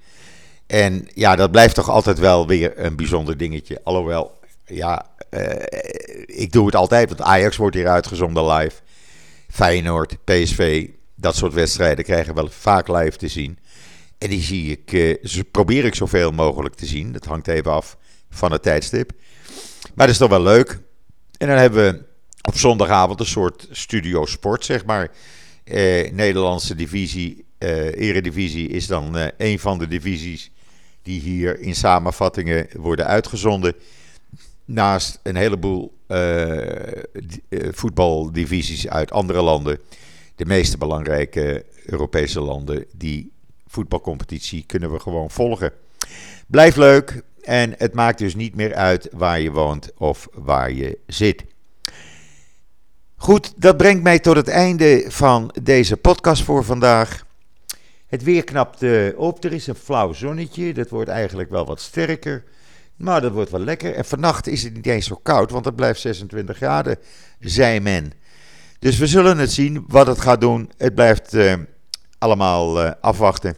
En 0.68 1.08
ja, 1.14 1.36
dat 1.36 1.52
blijft 1.52 1.76
toch 1.76 1.90
altijd 1.90 2.20
wel 2.20 2.48
weer 2.48 2.80
een 2.80 2.96
bijzonder 2.96 3.38
dingetje. 3.38 3.82
Alhoewel, 3.84 4.40
ja, 4.66 5.06
eh, 5.30 5.64
ik 6.26 6.52
doe 6.52 6.66
het 6.66 6.76
altijd, 6.76 7.10
want 7.10 7.22
Ajax 7.22 7.58
wordt 7.58 7.76
hier 7.76 7.88
uitgezonden 7.88 8.46
live. 8.46 8.76
Feyenoord, 9.50 10.18
PSV, 10.24 10.90
dat 11.16 11.36
soort 11.36 11.54
wedstrijden 11.54 12.06
krijgen 12.06 12.36
we 12.36 12.50
vaak 12.50 12.88
live 12.88 13.18
te 13.18 13.28
zien. 13.28 13.60
En 14.18 14.30
die 14.30 14.42
zie 14.42 14.72
ik, 14.72 14.92
uh, 14.92 15.42
probeer 15.52 15.86
ik 15.86 15.96
zoveel 15.96 16.32
mogelijk 16.32 16.76
te 16.76 16.86
zien. 16.86 17.12
Dat 17.12 17.26
hangt 17.26 17.48
even 17.48 17.72
af 17.72 17.98
van 18.30 18.52
het 18.52 18.64
tijdstip. 18.64 19.12
Maar 19.94 20.06
dat 20.06 20.16
is 20.16 20.18
toch 20.18 20.30
wel 20.30 20.42
leuk. 20.42 20.80
En 21.38 21.48
dan 21.48 21.58
hebben 21.58 21.92
we 21.92 22.04
op 22.42 22.58
zondagavond 22.58 23.20
een 23.20 23.26
soort 23.26 23.68
studio 23.72 24.26
sport, 24.26 24.66
zeg 24.66 24.86
maar. 24.86 25.12
Eh, 25.64 26.12
Nederlandse 26.12 26.76
divisie, 26.76 27.46
eh, 27.58 28.00
eredivisie 28.00 28.70
is 28.70 28.88
dan 28.88 29.18
eh, 29.18 29.28
een 29.38 29.60
van 29.60 29.80
de 29.80 29.88
divisies 29.88 30.52
die 31.06 31.22
hier 31.22 31.60
in 31.60 31.76
samenvattingen 31.76 32.68
worden 32.74 33.06
uitgezonden. 33.06 33.74
Naast 34.66 35.20
een 35.24 35.36
heleboel 35.36 35.94
eh, 36.08 36.88
eh, 36.88 37.04
voetbaldivisies 37.50 38.88
uit 38.88 39.12
andere 39.12 39.42
landen. 39.42 39.80
De 40.36 40.46
meeste 40.46 40.78
belangrijke 40.78 41.66
Europese 41.86 42.40
landen 42.42 42.86
die 42.96 43.32
voetbalcompetitie 43.68 44.64
kunnen 44.68 44.92
we 44.92 45.00
gewoon 45.00 45.32
volgen. 45.32 45.72
Blijf 46.48 46.76
leuk 46.76 47.22
en 47.42 47.74
het 47.78 47.94
maakt 47.94 48.18
dus 48.18 48.36
niet 48.36 48.56
meer 48.56 48.76
uit 48.76 49.08
waar 49.12 49.40
je 49.40 49.52
woont 49.52 49.92
of 49.98 50.28
waar 50.34 50.72
je 50.72 50.98
zit. 51.08 51.44
Goed, 53.16 53.54
dat 53.56 53.78
brengt 53.78 54.04
mij 54.04 54.20
tot 54.20 54.36
het 54.36 54.48
einde 54.48 55.06
van 55.08 55.56
deze 55.64 55.98
podcast 55.98 56.44
voor 56.44 56.64
vandaag. 56.64 57.25
Het 58.08 58.24
weer 58.24 58.44
knapt 58.44 58.84
op. 59.16 59.44
Er 59.44 59.54
is 59.54 59.68
een 59.68 59.76
flauw 59.76 60.14
zonnetje. 60.14 60.74
Dat 60.74 60.90
wordt 60.90 61.10
eigenlijk 61.10 61.50
wel 61.50 61.66
wat 61.66 61.82
sterker. 61.82 62.44
Maar 62.96 63.22
dat 63.22 63.32
wordt 63.32 63.52
wel 63.52 63.60
lekker. 63.60 63.94
En 63.94 64.06
vannacht 64.06 64.48
is 64.48 64.64
het 64.64 64.74
niet 64.74 64.86
eens 64.86 65.08
zo 65.08 65.20
koud, 65.24 65.52
want 65.52 65.66
het 65.66 65.76
blijft 65.76 66.00
26 66.00 66.58
graden, 66.58 66.98
zei 67.40 67.80
men. 67.80 68.12
Dus 68.80 68.98
we 68.98 69.08
zullen 69.08 69.38
het 69.38 69.52
zien 69.52 69.86
wat 69.88 70.08
het 70.08 70.22
gaat 70.22 70.42
doen. 70.42 70.72
Het 70.78 70.96
blijft 70.96 71.34
uh, 71.34 71.54
allemaal 72.18 72.84
uh, 72.84 72.92
afwachten. 73.02 73.56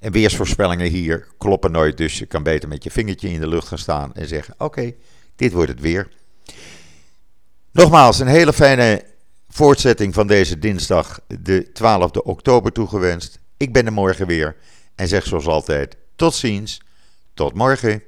En 0.00 0.12
weersvoorspellingen 0.12 0.90
hier 0.90 1.26
kloppen 1.38 1.72
nooit, 1.72 1.96
dus 1.96 2.18
je 2.18 2.26
kan 2.26 2.42
beter 2.42 2.68
met 2.68 2.84
je 2.84 2.90
vingertje 2.90 3.30
in 3.30 3.40
de 3.40 3.48
lucht 3.48 3.68
gaan 3.68 3.78
staan 3.78 4.14
en 4.14 4.26
zeggen: 4.26 4.54
Oké, 4.58 4.92
dit 5.36 5.52
wordt 5.52 5.70
het 5.70 5.80
weer. 5.80 6.08
Nogmaals, 7.72 8.18
een 8.18 8.26
hele 8.26 8.52
fijne 8.52 9.04
voortzetting 9.54 10.14
van 10.14 10.26
deze 10.26 10.58
dinsdag, 10.58 11.20
de 11.26 11.66
12e 11.66 12.22
oktober, 12.22 12.72
toegewenst. 12.72 13.38
Ik 13.56 13.72
ben 13.72 13.86
er 13.86 13.92
morgen 13.92 14.26
weer 14.26 14.56
en 14.94 15.08
zeg 15.08 15.26
zoals 15.26 15.46
altijd: 15.46 15.96
tot 16.16 16.34
ziens, 16.34 16.80
tot 17.34 17.54
morgen. 17.54 18.02